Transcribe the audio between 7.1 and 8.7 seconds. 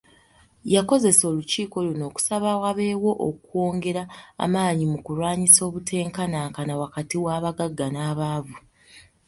w'abagagga n'abaavu